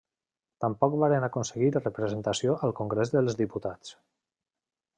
Tampoc 0.63 0.95
varen 1.03 1.25
aconseguir 1.27 1.69
representació 1.75 2.55
al 2.69 2.73
Congrés 2.81 3.13
dels 3.17 3.39
Diputats. 3.43 3.95